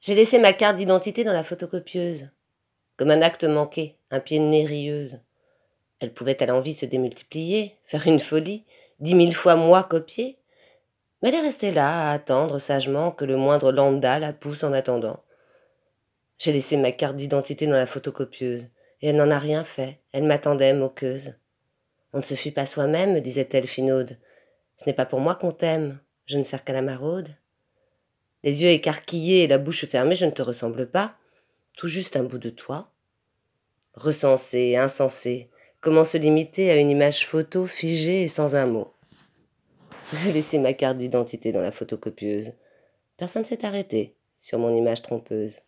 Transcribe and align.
J'ai 0.00 0.14
laissé 0.14 0.38
ma 0.38 0.54
carte 0.54 0.76
d'identité 0.76 1.24
dans 1.24 1.34
la 1.34 1.44
photocopieuse. 1.44 2.30
Comme 2.96 3.10
un 3.10 3.20
acte 3.20 3.44
manqué, 3.44 3.98
un 4.10 4.18
pied 4.18 4.38
de 4.38 4.44
nez 4.44 4.64
rieuse. 4.64 5.20
Elle 6.00 6.14
pouvait 6.14 6.42
à 6.42 6.46
l'envie 6.46 6.72
se 6.72 6.86
démultiplier, 6.86 7.76
faire 7.84 8.06
une 8.06 8.18
folie, 8.18 8.64
dix 9.00 9.14
mille 9.14 9.34
fois 9.34 9.56
moi 9.56 9.82
copier? 9.82 10.38
Mais 11.20 11.28
elle 11.28 11.34
est 11.34 11.42
restée 11.42 11.70
là 11.70 12.08
à 12.08 12.12
attendre 12.14 12.58
sagement 12.58 13.10
que 13.10 13.26
le 13.26 13.36
moindre 13.36 13.72
lambda 13.72 14.18
la 14.18 14.32
pousse 14.32 14.64
en 14.64 14.72
attendant. 14.72 15.22
J'ai 16.38 16.52
laissé 16.52 16.78
ma 16.78 16.92
carte 16.92 17.16
d'identité 17.16 17.66
dans 17.66 17.76
la 17.76 17.86
photocopieuse, 17.86 18.68
et 19.02 19.08
elle 19.08 19.16
n'en 19.16 19.30
a 19.30 19.38
rien 19.38 19.64
fait, 19.64 20.00
elle 20.12 20.24
m'attendait 20.24 20.72
moqueuse. 20.72 21.34
On 22.14 22.18
ne 22.18 22.24
se 22.24 22.34
fuit 22.34 22.52
pas 22.52 22.64
soi-même, 22.64 23.12
me 23.12 23.20
disait-elle 23.20 23.66
finaude. 23.66 24.16
Ce 24.78 24.84
n'est 24.86 24.94
pas 24.94 25.04
pour 25.04 25.20
moi 25.20 25.34
qu'on 25.34 25.52
t'aime, 25.52 26.00
je 26.24 26.38
ne 26.38 26.42
sers 26.42 26.64
qu'à 26.64 26.72
la 26.72 26.80
maraude. 26.80 27.28
Les 28.42 28.62
yeux 28.62 28.70
écarquillés 28.70 29.42
et 29.42 29.46
la 29.46 29.58
bouche 29.58 29.84
fermée, 29.86 30.16
je 30.16 30.24
ne 30.24 30.30
te 30.30 30.42
ressemble 30.42 30.90
pas, 30.90 31.16
tout 31.74 31.88
juste 31.88 32.16
un 32.16 32.22
bout 32.22 32.38
de 32.38 32.50
toi. 32.50 32.90
Recensé, 33.94 34.76
insensé, 34.76 35.50
comment 35.80 36.04
se 36.04 36.16
limiter 36.16 36.70
à 36.70 36.76
une 36.76 36.90
image 36.90 37.26
photo 37.26 37.66
figée 37.66 38.22
et 38.22 38.28
sans 38.28 38.54
un 38.54 38.66
mot? 38.66 38.94
J'ai 40.12 40.32
laissé 40.32 40.58
ma 40.58 40.72
carte 40.72 40.98
d'identité 40.98 41.52
dans 41.52 41.60
la 41.60 41.72
photocopieuse. 41.72 42.52
Personne 43.16 43.42
ne 43.42 43.46
s'est 43.46 43.64
arrêté 43.64 44.16
sur 44.38 44.58
mon 44.58 44.74
image 44.74 45.02
trompeuse. 45.02 45.58